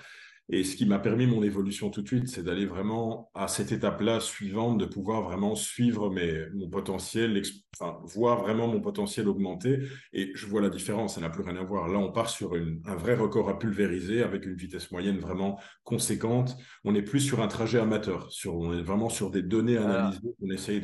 Et 0.49 0.64
ce 0.64 0.76
qui 0.76 0.87
m'a 0.87 0.99
permis 0.99 1.26
mon 1.26 1.42
évolution 1.42 1.88
tout 1.88 2.02
de 2.02 2.07
suite, 2.09 2.28
c'est 2.28 2.42
d'aller 2.42 2.66
vraiment 2.66 3.31
à 3.33 3.49
cette 3.49 3.73
étape-là 3.73 4.21
suivante, 4.21 4.76
de 4.76 4.85
pouvoir 4.85 5.23
vraiment 5.23 5.54
suivre 5.54 6.11
mes, 6.11 6.47
mon 6.52 6.69
potentiel, 6.69 7.40
enfin, 7.78 7.99
voir 8.04 8.42
vraiment 8.42 8.66
mon 8.66 8.81
potentiel 8.81 9.28
augmenter. 9.28 9.78
Et 10.12 10.33
je 10.35 10.47
vois 10.47 10.61
la 10.61 10.69
différence, 10.69 11.14
ça 11.14 11.21
n'a 11.21 11.31
plus 11.31 11.42
rien 11.42 11.57
à 11.57 11.62
voir. 11.62 11.88
Là, 11.88 11.99
on 11.99 12.12
part 12.12 12.28
sur 12.28 12.54
un 12.54 12.97
vrai 12.97 13.14
record 13.14 13.49
à 13.49 13.59
pulvériser 13.59 14.23
avec 14.23 14.45
une 14.45 14.57
vitesse 14.57 14.90
moyenne 14.90 15.19
vraiment 15.19 15.59
conséquente. 15.85 16.57
On 16.85 16.92
n'est 16.92 17.02
plus 17.02 17.21
sur 17.21 17.40
un 17.40 17.49
trajet 17.49 17.78
amateur, 17.78 18.31
sur, 18.31 18.57
on 18.57 18.76
est 18.76 18.83
vraiment 18.83 19.09
sur 19.09 19.31
des 19.31 19.42
données 19.42 19.78
analysées 19.78 20.35
qu'on 20.38 20.50
essaye 20.50 20.83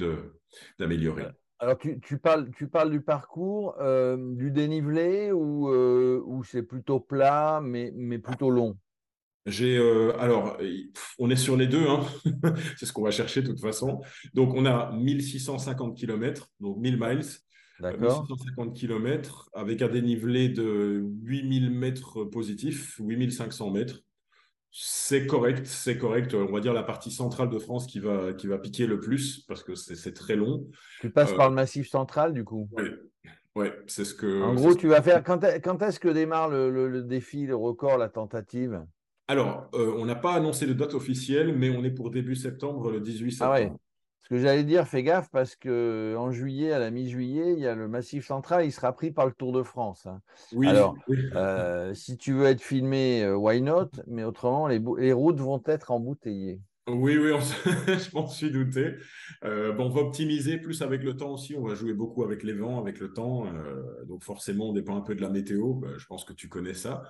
d'améliorer. 0.78 1.26
Alors, 1.60 1.76
tu, 1.76 2.18
parles, 2.18 2.50
tu 2.52 2.68
parles 2.68 2.90
du 2.90 3.00
parcours, 3.00 3.74
euh, 3.80 4.16
du 4.36 4.52
dénivelé 4.52 5.32
ou, 5.32 5.68
euh, 5.68 6.22
ou 6.38 6.44
c'est 6.44 6.62
plutôt 6.62 7.00
plat, 7.00 7.60
mais, 7.62 7.92
mais 7.94 8.18
plutôt 8.18 8.50
long? 8.50 8.76
J'ai 9.46 9.76
euh, 9.76 10.16
alors, 10.18 10.58
on 11.18 11.30
est 11.30 11.36
sur 11.36 11.56
les 11.56 11.66
deux, 11.66 11.86
hein. 11.88 12.00
c'est 12.76 12.86
ce 12.86 12.92
qu'on 12.92 13.02
va 13.02 13.10
chercher 13.10 13.42
de 13.42 13.48
toute 13.48 13.60
façon. 13.60 14.00
Donc, 14.34 14.54
on 14.54 14.66
a 14.66 14.92
1650 14.92 15.96
km, 15.96 16.50
donc 16.60 16.78
1000 16.78 16.98
miles. 16.98 17.24
D'accord. 17.80 18.26
1650 18.28 18.76
km 18.76 19.50
avec 19.54 19.82
un 19.82 19.88
dénivelé 19.88 20.48
de 20.48 21.04
8000 21.22 21.70
mètres 21.70 22.24
positifs, 22.24 22.98
8500 22.98 23.70
mètres 23.70 24.02
c'est 24.70 25.26
correct, 25.26 25.66
c'est 25.66 25.96
correct. 25.98 26.34
On 26.34 26.52
va 26.52 26.60
dire 26.60 26.72
la 26.72 26.82
partie 26.82 27.10
centrale 27.10 27.48
de 27.48 27.58
France 27.58 27.86
qui 27.86 28.00
va, 28.00 28.32
qui 28.34 28.46
va 28.46 28.58
piquer 28.58 28.86
le 28.86 29.00
plus 29.00 29.40
parce 29.48 29.62
que 29.62 29.74
c'est 29.74 30.12
très 30.12 30.36
long. 30.36 30.68
Tu 31.00 31.10
passes 31.10 31.32
par 31.32 31.48
le 31.48 31.54
massif 31.54 31.88
central 31.88 32.34
du 32.34 32.44
coup? 32.44 32.68
Oui, 32.72 32.84
ouais, 33.56 33.72
c'est 33.86 34.04
ce 34.04 34.14
que. 34.14 34.42
En 34.42 34.54
gros, 34.54 34.74
tu 34.74 34.88
vas 34.88 35.02
faire. 35.02 35.22
Quand, 35.22 35.42
est-ce 35.42 36.00
que 36.00 36.08
démarre 36.08 36.48
le, 36.48 37.02
défi, 37.02 37.46
le 37.46 37.56
record, 37.56 37.98
la 37.98 38.08
tentative? 38.08 38.84
Alors, 39.28 39.68
euh, 39.74 39.94
on 39.98 40.06
n'a 40.06 40.14
pas 40.14 40.32
annoncé 40.34 40.66
de 40.66 40.72
date 40.72 40.94
officielle, 40.94 41.54
mais 41.54 41.70
on 41.70 41.84
est 41.84 41.90
pour 41.90 42.10
début 42.10 42.34
septembre, 42.34 42.90
le 42.90 43.00
18 43.00 43.30
septembre. 43.32 43.52
Ah 43.54 43.60
ouais. 43.60 43.72
Ce 44.28 44.34
que 44.34 44.40
j'allais 44.42 44.64
dire, 44.64 44.86
fais 44.86 45.02
gaffe 45.02 45.30
parce 45.30 45.56
que 45.56 46.14
en 46.18 46.30
juillet, 46.30 46.72
à 46.72 46.78
la 46.78 46.90
mi-juillet, 46.90 47.54
il 47.54 47.60
y 47.60 47.66
a 47.66 47.74
le 47.74 47.88
Massif 47.88 48.26
Central, 48.26 48.66
il 48.66 48.72
sera 48.72 48.92
pris 48.92 49.10
par 49.10 49.24
le 49.24 49.32
Tour 49.32 49.54
de 49.54 49.62
France. 49.62 50.06
Hein. 50.06 50.20
Oui. 50.52 50.68
Alors, 50.68 50.96
euh, 51.34 51.94
si 51.94 52.18
tu 52.18 52.34
veux 52.34 52.44
être 52.44 52.60
filmé, 52.60 53.22
euh, 53.22 53.36
why 53.36 53.62
not? 53.62 53.88
Mais 54.06 54.24
autrement, 54.24 54.68
les, 54.68 54.82
les, 54.98 55.14
routes 55.14 55.40
vont 55.40 55.62
être 55.64 55.92
embouteillées. 55.92 56.60
Oui, 56.88 57.18
oui, 57.18 57.30
je 57.86 58.14
m'en 58.14 58.26
suis 58.26 58.50
douté. 58.50 58.94
Euh, 59.44 59.72
bon, 59.72 59.86
on 59.86 59.90
va 59.90 60.00
optimiser 60.00 60.58
plus 60.58 60.82
avec 60.82 61.02
le 61.02 61.16
temps 61.16 61.32
aussi. 61.32 61.54
On 61.56 61.66
va 61.66 61.74
jouer 61.74 61.92
beaucoup 61.92 62.24
avec 62.24 62.42
les 62.42 62.54
vents, 62.54 62.80
avec 62.80 62.98
le 63.00 63.12
temps. 63.12 63.46
donc 64.06 64.22
forcément, 64.22 64.70
on 64.70 64.72
dépend 64.72 64.96
un 64.96 65.02
peu 65.02 65.14
de 65.14 65.20
la 65.20 65.30
météo. 65.30 65.74
Bah, 65.74 65.88
je 65.96 66.06
pense 66.06 66.24
que 66.24 66.32
tu 66.32 66.48
connais 66.48 66.74
ça. 66.74 67.02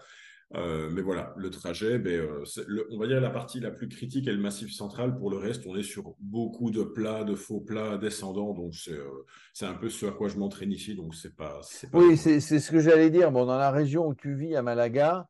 Euh, 0.55 0.89
mais 0.91 1.03
voilà, 1.03 1.35
le 1.37 1.51
trajet, 1.51 1.99
ben, 1.99 2.21
euh, 2.21 2.45
on 2.91 2.99
va 2.99 3.07
dire 3.07 3.21
la 3.21 3.29
partie 3.29 3.61
la 3.61 3.71
plus 3.71 3.87
critique 3.87 4.27
est 4.29 4.33
le 4.33 4.41
massif 4.41 4.73
central. 4.73 5.15
Pour 5.19 5.31
le 5.31 5.37
reste, 5.37 5.67
on 5.67 5.77
est 5.77 5.83
sur 5.83 6.15
beaucoup 6.21 6.71
de 6.71 6.83
plats, 6.83 7.25
de 7.25 7.35
faux 7.35 7.61
plats 7.61 7.99
descendants. 7.99 8.55
Donc, 8.55 8.75
c'est 8.75 8.93
euh, 8.93 9.69
un 9.69 9.75
peu 9.75 9.91
ce 9.91 10.07
à 10.07 10.11
quoi 10.11 10.29
je 10.29 10.39
m'entraîne 10.39 10.73
ici. 10.73 10.95
Donc, 10.95 11.15
c'est 11.15 11.37
pas, 11.37 11.61
pas, 11.93 11.99
Oui, 11.99 12.17
c'est 12.17 12.41
ce 12.41 12.71
que 12.71 12.81
j'allais 12.81 13.11
dire. 13.11 13.31
Bon, 13.31 13.45
dans 13.45 13.59
la 13.59 13.71
région 13.71 14.07
où 14.07 14.15
tu 14.15 14.35
vis, 14.35 14.57
à 14.57 14.63
Malaga, 14.63 15.29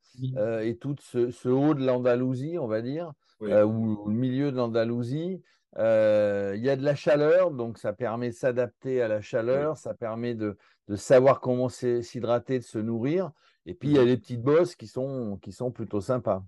et 0.62 0.76
tout 0.76 0.94
ce, 1.00 1.48
haut 1.48 1.74
de 1.74 1.84
l'Andalousie, 1.84 2.58
on 2.58 2.68
va 2.68 2.80
dire, 2.80 3.12
ou 3.40 4.08
le 4.08 4.14
milieu 4.14 4.50
de 4.52 4.56
l'Andalousie, 4.56 5.42
il 5.76 6.60
y 6.60 6.68
a 6.70 6.76
de 6.76 6.84
la 6.84 6.94
chaleur. 6.94 7.50
Donc, 7.50 7.78
ça 7.78 7.92
permet 7.92 8.30
de 8.30 8.34
s'adapter 8.34 9.02
à 9.02 9.08
la 9.08 9.20
chaleur. 9.20 9.76
Ça 9.76 9.94
permet 9.94 10.34
de, 10.34 10.56
de 10.88 10.96
savoir 10.96 11.40
comment 11.40 11.68
s'hydrater, 11.68 12.58
de 12.58 12.64
se 12.64 12.78
nourrir. 12.78 13.30
Et 13.66 13.74
puis, 13.74 13.90
il 13.90 13.94
y 13.96 13.98
a 13.98 14.04
les 14.04 14.16
petites 14.16 14.42
bosses 14.42 14.74
qui 14.74 14.86
sont, 14.86 15.38
qui 15.42 15.52
sont 15.52 15.70
plutôt 15.70 16.00
sympas. 16.00 16.42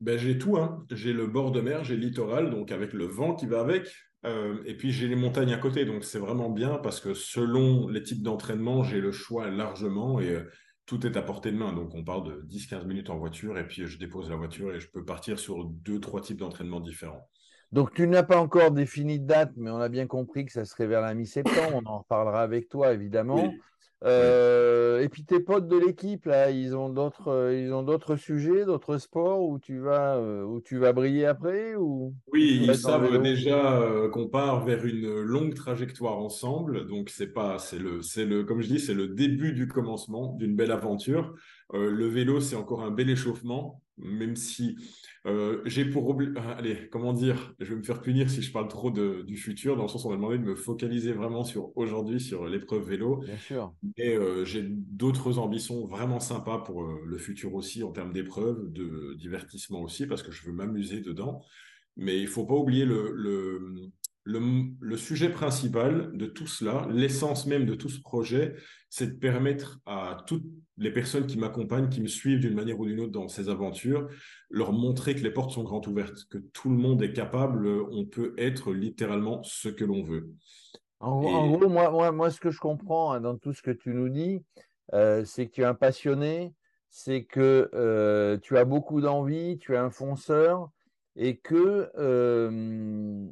Ben, 0.00 0.18
j'ai 0.18 0.38
tout. 0.38 0.56
Hein. 0.56 0.84
J'ai 0.90 1.12
le 1.12 1.26
bord 1.26 1.52
de 1.52 1.60
mer, 1.60 1.84
j'ai 1.84 1.96
le 1.96 2.02
littoral, 2.02 2.50
donc 2.50 2.72
avec 2.72 2.92
le 2.92 3.04
vent 3.04 3.34
qui 3.34 3.46
va 3.46 3.60
avec. 3.60 3.92
Euh, 4.24 4.62
et 4.64 4.76
puis, 4.76 4.90
j'ai 4.90 5.06
les 5.06 5.16
montagnes 5.16 5.52
à 5.52 5.58
côté. 5.58 5.84
Donc, 5.84 6.02
c'est 6.02 6.18
vraiment 6.18 6.48
bien 6.48 6.78
parce 6.78 6.98
que 6.98 7.14
selon 7.14 7.88
les 7.88 8.02
types 8.02 8.22
d'entraînement, 8.22 8.82
j'ai 8.82 9.00
le 9.00 9.12
choix 9.12 9.48
largement 9.48 10.18
et 10.18 10.30
euh, 10.30 10.50
tout 10.86 11.06
est 11.06 11.16
à 11.16 11.22
portée 11.22 11.52
de 11.52 11.56
main. 11.56 11.72
Donc, 11.72 11.94
on 11.94 12.04
parle 12.04 12.24
de 12.24 12.46
10-15 12.48 12.84
minutes 12.86 13.10
en 13.10 13.18
voiture 13.18 13.58
et 13.58 13.66
puis 13.66 13.86
je 13.86 13.98
dépose 13.98 14.30
la 14.30 14.36
voiture 14.36 14.74
et 14.74 14.80
je 14.80 14.88
peux 14.90 15.04
partir 15.04 15.38
sur 15.38 15.64
deux, 15.64 16.00
trois 16.00 16.20
types 16.20 16.38
d'entraînement 16.38 16.80
différents. 16.80 17.28
Donc, 17.70 17.94
tu 17.94 18.06
n'as 18.06 18.22
pas 18.22 18.38
encore 18.38 18.70
défini 18.70 19.18
de 19.18 19.26
date, 19.26 19.52
mais 19.56 19.70
on 19.70 19.80
a 19.80 19.88
bien 19.88 20.06
compris 20.06 20.44
que 20.44 20.52
ça 20.52 20.66
serait 20.66 20.86
vers 20.86 21.00
la 21.00 21.14
mi-septembre. 21.14 21.80
On 21.82 21.88
en 21.88 21.98
reparlera 22.00 22.42
avec 22.42 22.68
toi, 22.68 22.92
évidemment. 22.92 23.50
Euh, 24.04 25.00
et 25.00 25.08
puis 25.08 25.24
tes 25.24 25.38
potes 25.38 25.68
de 25.68 25.76
l'équipe 25.76 26.26
là, 26.26 26.50
ils 26.50 26.74
ont 26.74 26.88
d'autres, 26.88 27.28
euh, 27.28 27.56
ils 27.56 27.72
ont 27.72 27.84
d'autres 27.84 28.16
sujets, 28.16 28.64
d'autres 28.64 28.98
sports 28.98 29.44
où 29.44 29.60
tu 29.60 29.78
vas, 29.78 30.16
euh, 30.16 30.42
où 30.42 30.60
tu 30.60 30.78
vas 30.78 30.92
briller 30.92 31.26
après 31.26 31.76
ou 31.76 32.12
Oui, 32.32 32.62
ils 32.64 32.74
savent 32.74 33.22
déjà 33.22 33.80
qu'on 34.12 34.26
part 34.26 34.64
vers 34.64 34.84
une 34.84 35.20
longue 35.20 35.54
trajectoire 35.54 36.18
ensemble. 36.18 36.86
Donc 36.86 37.10
c'est 37.10 37.32
pas, 37.32 37.58
c'est 37.58 37.78
le, 37.78 38.02
c'est 38.02 38.24
le, 38.24 38.42
comme 38.42 38.60
je 38.60 38.68
dis, 38.68 38.80
c'est 38.80 38.94
le 38.94 39.08
début 39.08 39.52
du 39.52 39.68
commencement 39.68 40.34
d'une 40.34 40.56
belle 40.56 40.72
aventure. 40.72 41.34
le 41.72 42.06
vélo, 42.06 42.40
c'est 42.40 42.56
encore 42.56 42.82
un 42.82 42.90
bel 42.90 43.08
échauffement, 43.08 43.82
même 43.98 44.34
si 44.34 44.76
euh, 45.24 45.62
j'ai 45.66 45.84
pour 45.84 46.20
allez, 46.56 46.88
comment 46.90 47.12
dire, 47.12 47.54
je 47.60 47.66
vais 47.70 47.76
me 47.76 47.82
faire 47.82 48.00
punir 48.00 48.28
si 48.28 48.42
je 48.42 48.50
parle 48.50 48.66
trop 48.66 48.90
de, 48.90 49.22
du 49.22 49.36
futur, 49.36 49.76
dans 49.76 49.82
le 49.82 49.88
sens 49.88 50.04
où 50.04 50.08
on 50.08 50.10
m'a 50.10 50.16
demandé 50.16 50.38
de 50.38 50.42
me 50.42 50.56
focaliser 50.56 51.12
vraiment 51.12 51.44
sur 51.44 51.76
aujourd'hui, 51.76 52.20
sur 52.20 52.46
l'épreuve 52.46 52.88
vélo. 52.88 53.18
Bien 53.18 53.38
sûr. 53.38 53.72
Et 53.96 54.16
euh, 54.16 54.44
j'ai 54.44 54.64
d'autres 54.68 55.38
ambitions 55.38 55.86
vraiment 55.86 56.18
sympas 56.18 56.58
pour 56.58 56.82
euh, 56.82 57.00
le 57.06 57.18
futur 57.18 57.54
aussi, 57.54 57.84
en 57.84 57.92
termes 57.92 58.12
d'épreuves, 58.12 58.72
de 58.72 59.14
divertissement 59.14 59.80
aussi, 59.82 60.06
parce 60.06 60.24
que 60.24 60.32
je 60.32 60.44
veux 60.44 60.52
m'amuser 60.52 61.00
dedans. 61.00 61.42
Mais 61.96 62.18
il 62.20 62.26
faut 62.26 62.46
pas 62.46 62.54
oublier 62.54 62.84
le, 62.84 63.12
le, 63.14 63.92
le, 64.24 64.96
sujet 64.96 65.28
principal 65.28 66.10
de 66.14 66.26
tout 66.26 66.46
cela, 66.46 66.88
l'essence 66.90 67.46
même 67.46 67.66
de 67.66 67.74
tout 67.74 67.88
ce 67.88 68.00
projet, 68.00 68.54
c'est 68.88 69.14
de 69.14 69.18
permettre 69.18 69.80
à 69.86 70.24
toutes 70.26 70.46
les 70.82 70.90
personnes 70.90 71.26
qui 71.26 71.38
m'accompagnent, 71.38 71.88
qui 71.88 72.00
me 72.00 72.08
suivent 72.08 72.40
d'une 72.40 72.54
manière 72.54 72.78
ou 72.78 72.86
d'une 72.86 73.00
autre 73.00 73.12
dans 73.12 73.28
ces 73.28 73.48
aventures, 73.48 74.08
leur 74.50 74.72
montrer 74.72 75.14
que 75.14 75.20
les 75.20 75.30
portes 75.30 75.52
sont 75.52 75.62
grandes 75.62 75.86
ouvertes, 75.86 76.24
que 76.30 76.38
tout 76.38 76.70
le 76.70 76.76
monde 76.76 77.02
est 77.02 77.12
capable, 77.12 77.66
on 77.66 78.04
peut 78.04 78.34
être 78.36 78.72
littéralement 78.72 79.42
ce 79.42 79.68
que 79.68 79.84
l'on 79.84 80.02
veut. 80.02 80.30
En, 81.00 81.50
gros, 81.50 81.68
moi, 81.68 82.12
moi, 82.12 82.30
ce 82.30 82.40
que 82.40 82.50
je 82.50 82.60
comprends 82.60 83.12
hein, 83.12 83.20
dans 83.20 83.36
tout 83.36 83.52
ce 83.52 83.62
que 83.62 83.70
tu 83.70 83.90
nous 83.90 84.08
dis, 84.08 84.40
euh, 84.94 85.24
c'est 85.24 85.46
que 85.46 85.52
tu 85.52 85.62
es 85.62 85.64
un 85.64 85.74
passionné, 85.74 86.54
c'est 86.90 87.24
que 87.24 87.70
euh, 87.74 88.38
tu 88.38 88.58
as 88.58 88.64
beaucoup 88.64 89.00
d'envie, 89.00 89.58
tu 89.58 89.74
es 89.74 89.78
un 89.78 89.90
fonceur 89.90 90.70
et 91.16 91.38
que 91.38 91.90
euh, 91.98 93.26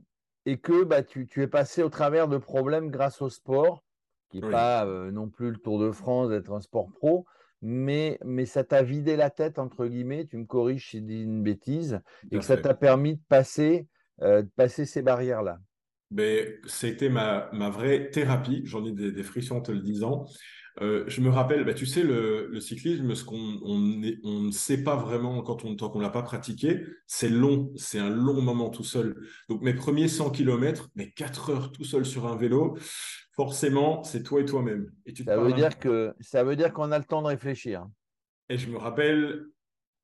et 0.47 0.59
que 0.59 0.85
bah, 0.85 1.03
tu, 1.03 1.29
es 1.37 1.47
passé 1.47 1.83
au 1.83 1.91
travers 1.91 2.27
de 2.27 2.39
problèmes 2.39 2.91
grâce 2.91 3.21
au 3.21 3.29
sport, 3.29 3.85
qui 4.31 4.41
n'est 4.41 4.51
pas 4.51 4.87
euh, 4.87 5.11
non 5.11 5.29
plus 5.29 5.51
le 5.51 5.59
Tour 5.59 5.79
de 5.79 5.91
France 5.91 6.31
d'être 6.31 6.51
un 6.53 6.61
sport 6.61 6.91
pro, 6.91 7.27
mais, 7.63 8.19
mais 8.25 8.47
ça 8.47 8.65
t'a 8.65 8.83
vidé 8.83 9.17
la 9.17 9.31
tête, 9.31 9.59
entre 9.59 9.87
guillemets, 9.87 10.27
tu 10.27 10.37
me 10.37 10.45
corriges 10.45 10.91
si 10.91 10.99
je 10.99 11.05
dis 11.05 11.23
une 11.23 11.43
bêtise, 11.43 12.01
et 12.31 12.39
que 12.39 12.45
ça 12.45 12.57
t'a 12.57 12.75
permis 12.75 13.17
de 13.17 13.23
passer, 13.29 13.87
euh, 14.23 14.43
de 14.43 14.51
passer 14.57 14.87
ces 14.87 15.03
barrières-là? 15.03 15.59
Ben, 16.11 16.49
c'était 16.67 17.09
ma, 17.09 17.51
ma, 17.53 17.71
vraie 17.71 18.11
thérapie, 18.11 18.63
j'en 18.65 18.85
ai 18.85 18.93
des, 18.93 19.13
des, 19.13 19.23
frissons 19.23 19.59
en 19.59 19.61
te 19.61 19.71
le 19.71 19.81
disant. 19.81 20.27
Euh, 20.81 21.05
je 21.09 21.21
me 21.21 21.29
rappelle, 21.29 21.65
bah, 21.65 21.75
tu 21.75 21.87
sais, 21.87 22.03
le, 22.03 22.59
cyclisme, 22.61 23.15
ce 23.15 23.25
qu'on 23.25 23.59
on, 23.63 23.79
ne 23.79 24.51
sait 24.51 24.83
pas 24.83 24.97
vraiment 24.97 25.43
quand 25.43 25.65
on, 25.65 25.75
tant 25.77 25.91
qu'on 25.91 26.01
l'a 26.01 26.11
pas 26.11 26.23
pratiqué, 26.23 26.85
c'est 27.07 27.29
long, 27.29 27.73
c'est 27.77 27.99
un 27.99 28.11
long 28.11 28.41
moment 28.41 28.71
tout 28.71 28.85
seul. 28.85 29.17
Donc 29.49 29.63
mes 29.63 29.75
premiers 29.75 30.09
100 30.09 30.31
km, 30.31 30.89
mais 30.95 31.11
4 31.11 31.51
heures 31.51 31.73
tout 31.73 31.85
seul 31.85 32.05
sur 32.05 32.27
un 32.27 32.37
vélo, 32.37 32.77
forcément, 33.35 34.03
c'est 34.05 34.23
toi 34.23 34.41
et 34.41 34.45
toi-même. 34.45 34.91
Et 35.07 35.15
ça, 35.15 35.39
veut 35.39 35.53
dire 35.53 35.79
que, 35.79 36.15
ça 36.21 36.45
veut 36.45 36.57
dire 36.57 36.73
qu'on 36.73 36.93
a 36.93 36.99
le 36.99 37.05
temps 37.05 37.23
de 37.23 37.29
réfléchir. 37.29 37.87
Et 38.49 38.59
je 38.59 38.69
me 38.69 38.77
rappelle, 38.77 39.47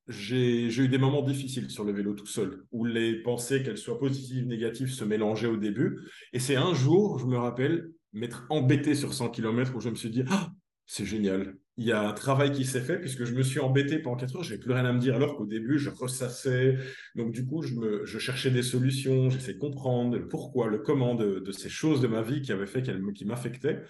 j'ai 0.08 0.66
eu 0.66 0.88
des 0.88 0.98
moments 0.98 1.22
difficiles 1.22 1.70
sur 1.70 1.84
le 1.84 1.92
vélo 1.92 2.14
tout 2.14 2.26
seul, 2.26 2.64
où 2.70 2.84
les 2.84 3.22
pensées, 3.22 3.62
qu'elles 3.62 3.78
soient 3.78 3.98
positives, 3.98 4.46
négatives, 4.46 4.92
se 4.92 5.04
mélangeaient 5.04 5.48
au 5.48 5.56
début. 5.56 6.00
Et 6.32 6.38
c'est 6.38 6.56
un 6.56 6.74
jour, 6.74 7.18
je 7.18 7.26
me 7.26 7.36
rappelle, 7.36 7.90
m'être 8.12 8.46
embêté 8.50 8.94
sur 8.94 9.14
100 9.14 9.30
km 9.30 9.74
où 9.76 9.80
je 9.80 9.90
me 9.90 9.94
suis 9.94 10.10
dit, 10.10 10.24
ah, 10.30 10.50
c'est 10.86 11.04
génial. 11.04 11.56
Il 11.76 11.84
y 11.84 11.92
a 11.92 12.08
un 12.08 12.12
travail 12.12 12.52
qui 12.52 12.64
s'est 12.64 12.80
fait 12.80 12.98
puisque 12.98 13.24
je 13.24 13.34
me 13.34 13.42
suis 13.42 13.60
embêté 13.60 13.98
pendant 13.98 14.16
4 14.16 14.36
heures, 14.36 14.42
je 14.42 14.50
n'avais 14.50 14.62
plus 14.62 14.72
rien 14.72 14.84
à 14.84 14.92
me 14.92 14.98
dire 14.98 15.16
alors 15.16 15.36
qu'au 15.36 15.46
début, 15.46 15.78
je 15.78 15.90
ressassais. 15.90 16.78
Donc, 17.16 17.32
du 17.32 17.44
coup, 17.44 17.62
je, 17.62 17.74
me, 17.74 18.06
je 18.06 18.18
cherchais 18.18 18.50
des 18.50 18.62
solutions, 18.62 19.28
j'essayais 19.28 19.54
de 19.54 19.58
comprendre 19.58 20.16
le 20.16 20.28
pourquoi, 20.28 20.68
le 20.68 20.78
comment 20.78 21.14
de, 21.14 21.50
ces 21.52 21.68
choses 21.68 22.00
de 22.00 22.06
ma 22.06 22.22
vie 22.22 22.40
qui 22.40 22.52
avaient 22.52 22.66
fait, 22.66 22.82
qui 23.14 23.24
m'affectaient. 23.24 23.82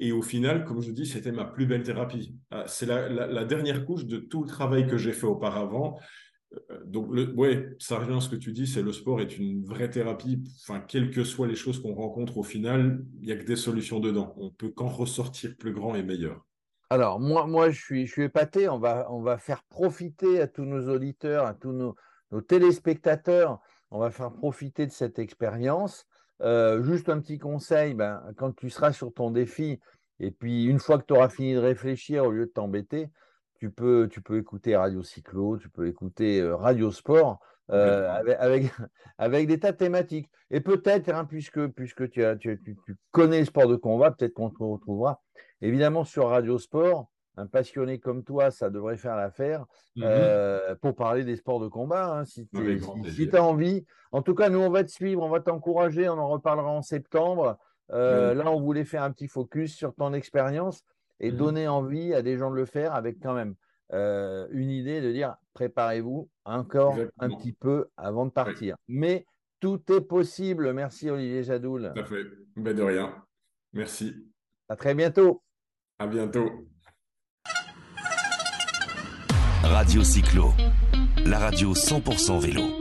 Et 0.00 0.12
au 0.12 0.22
final, 0.22 0.64
comme 0.64 0.80
je 0.80 0.90
dis, 0.90 1.06
c'était 1.06 1.32
ma 1.32 1.44
plus 1.44 1.66
belle 1.66 1.82
thérapie. 1.82 2.34
Ah, 2.50 2.64
c'est 2.66 2.86
la, 2.86 3.08
la, 3.08 3.44
dernière 3.44 3.84
couche 3.84 4.06
de 4.06 4.18
tout 4.18 4.42
le 4.42 4.48
travail 4.48 4.86
que 4.86 4.96
j'ai 4.96 5.12
fait 5.12 5.26
auparavant. 5.26 5.98
Euh, 6.70 6.84
donc, 6.84 7.08
le, 7.10 7.32
ouais, 7.34 7.76
ça 7.78 7.98
revient 7.98 8.16
à 8.16 8.20
ce 8.20 8.28
que 8.28 8.36
tu 8.36 8.52
dis, 8.52 8.66
c'est 8.66 8.82
le 8.82 8.92
sport 8.92 9.20
est 9.20 9.38
une 9.38 9.64
vraie 9.64 9.90
thérapie. 9.90 10.42
Enfin, 10.62 10.80
quelles 10.80 11.10
que 11.10 11.24
soient 11.24 11.46
les 11.46 11.54
choses 11.54 11.80
qu'on 11.80 11.94
rencontre, 11.94 12.38
au 12.38 12.42
final, 12.42 13.04
il 13.20 13.26
n'y 13.26 13.32
a 13.32 13.36
que 13.36 13.44
des 13.44 13.56
solutions 13.56 14.00
dedans. 14.00 14.34
On 14.38 14.50
peut 14.50 14.70
qu'en 14.70 14.88
ressortir 14.88 15.56
plus 15.58 15.72
grand 15.72 15.94
et 15.94 16.02
meilleur. 16.02 16.46
Alors, 16.90 17.20
moi, 17.20 17.70
je, 17.70 17.78
suis, 17.78 18.06
je 18.06 18.12
suis 18.12 18.22
épaté. 18.22 18.68
On 18.68 18.78
va, 18.78 19.06
on 19.10 19.20
va 19.20 19.36
faire 19.36 19.62
profiter 19.64 20.40
à 20.40 20.46
tous 20.46 20.64
nos 20.64 20.88
auditeurs, 20.88 21.44
à 21.44 21.54
tous 21.54 21.72
nos, 21.72 21.94
téléspectateurs, 22.46 23.60
on 23.90 23.98
va 23.98 24.10
faire 24.10 24.32
profiter 24.32 24.86
de 24.86 24.92
cette 24.92 25.18
expérience. 25.18 26.06
Euh, 26.40 26.82
juste 26.82 27.08
un 27.08 27.20
petit 27.20 27.38
conseil, 27.38 27.94
ben, 27.94 28.22
quand 28.36 28.54
tu 28.54 28.70
seras 28.70 28.92
sur 28.92 29.12
ton 29.12 29.30
défi, 29.30 29.80
et 30.20 30.30
puis 30.30 30.64
une 30.64 30.78
fois 30.78 30.98
que 30.98 31.06
tu 31.06 31.14
auras 31.14 31.28
fini 31.28 31.54
de 31.54 31.58
réfléchir, 31.58 32.24
au 32.24 32.30
lieu 32.30 32.46
de 32.46 32.50
t'embêter, 32.50 33.08
tu 33.58 33.70
peux, 33.70 34.08
tu 34.10 34.20
peux 34.20 34.38
écouter 34.38 34.76
Radio 34.76 35.02
Cyclo, 35.02 35.58
tu 35.58 35.68
peux 35.68 35.86
écouter 35.86 36.42
Radio 36.42 36.90
Sport 36.90 37.40
euh, 37.70 38.08
avec, 38.38 38.72
avec, 39.18 39.46
des 39.46 39.58
tas 39.58 39.72
de 39.72 39.76
thématiques. 39.76 40.30
Et 40.50 40.60
peut-être, 40.60 41.10
hein, 41.10 41.24
puisque, 41.24 41.66
puisque 41.68 42.08
tu, 42.10 42.24
as, 42.24 42.36
tu, 42.36 42.58
connais 43.10 43.40
le 43.40 43.44
sport 43.44 43.68
de 43.68 43.76
combat, 43.76 44.10
peut-être 44.10 44.34
qu'on 44.34 44.50
te 44.50 44.62
retrouvera 44.62 45.20
évidemment 45.60 46.04
sur 46.04 46.28
Radio 46.28 46.58
Sport. 46.58 47.08
Un 47.36 47.46
passionné 47.46 48.00
comme 48.00 48.24
toi, 48.24 48.50
ça 48.50 48.68
devrait 48.68 48.96
faire 48.96 49.14
l'affaire 49.14 49.64
euh, 50.00 50.74
pour 50.82 50.96
parler 50.96 51.22
des 51.22 51.36
sports 51.36 51.60
de 51.60 51.68
combat. 51.68 52.12
Hein, 52.12 52.24
si 52.24 52.48
tu 52.48 53.30
as 53.32 53.44
envie. 53.44 53.84
En 54.10 54.22
tout 54.22 54.34
cas, 54.34 54.48
nous, 54.48 54.58
on 54.58 54.70
va 54.70 54.82
te 54.82 54.90
suivre, 54.90 55.22
on 55.22 55.28
va 55.28 55.38
t'encourager. 55.38 56.08
On 56.08 56.18
en 56.18 56.28
reparlera 56.28 56.70
en 56.70 56.82
septembre. 56.82 57.56
Là, 57.90 58.42
on 58.46 58.60
voulait 58.60 58.84
faire 58.84 59.04
un 59.04 59.12
petit 59.12 59.28
focus 59.28 59.76
sur 59.76 59.94
ton 59.94 60.14
expérience 60.14 60.82
et 61.20 61.32
mmh 61.32 61.36
donner 61.36 61.68
envie 61.68 62.14
à 62.14 62.22
des 62.22 62.36
gens 62.36 62.50
de 62.50 62.56
le 62.56 62.64
faire 62.64 62.94
avec 62.94 63.18
quand 63.20 63.34
même 63.34 63.54
euh, 63.92 64.46
une 64.50 64.70
idée 64.70 65.00
de 65.00 65.12
dire 65.12 65.36
préparez-vous 65.54 66.28
encore 66.44 66.96
un 67.18 67.30
petit 67.30 67.52
peu 67.52 67.88
avant 67.96 68.26
de 68.26 68.30
partir. 68.30 68.76
Mais 68.86 69.26
tout 69.60 69.80
est 69.92 70.00
possible. 70.00 70.72
Merci 70.72 71.10
Olivier 71.10 71.42
Jadoul. 71.42 71.92
Tout 71.94 72.00
à 72.00 72.04
fait. 72.04 72.24
Ben, 72.56 72.74
de 72.74 72.82
rien. 72.82 73.14
Merci. 73.72 74.14
À 74.68 74.76
très 74.76 74.94
bientôt. 74.94 75.42
À 75.98 76.06
bientôt. 76.06 76.68
Radio 79.62 80.02
Cyclo, 80.02 80.52
la 81.24 81.38
radio 81.38 81.74
100% 81.74 82.40
vélo. 82.40 82.77